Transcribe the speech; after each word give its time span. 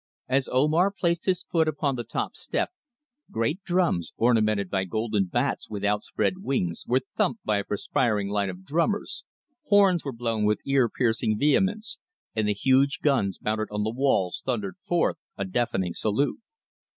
As 0.27 0.49
Omar 0.51 0.89
placed 0.89 1.25
his 1.27 1.43
foot 1.43 1.67
upon 1.67 1.95
the 1.95 2.03
top 2.03 2.35
step, 2.35 2.71
great 3.29 3.61
drums, 3.61 4.13
ornamented 4.17 4.67
by 4.67 4.83
golden 4.83 5.25
bats 5.25 5.69
with 5.69 5.85
outspread 5.85 6.39
wings, 6.39 6.85
were 6.87 7.01
thumped 7.15 7.43
by 7.45 7.59
a 7.59 7.63
perspiring 7.63 8.27
line 8.27 8.49
of 8.49 8.65
drummers, 8.65 9.25
horns 9.67 10.03
were 10.03 10.11
blown 10.11 10.43
with 10.43 10.65
ear 10.65 10.89
piercing 10.89 11.37
vehemence, 11.37 11.99
and 12.35 12.47
the 12.47 12.55
huge 12.55 13.01
guns 13.03 13.39
mounted 13.43 13.67
on 13.69 13.83
the 13.83 13.91
walls 13.93 14.41
thundered 14.43 14.77
forth 14.81 15.17
a 15.37 15.45
deafening 15.45 15.93
salute. 15.93 16.39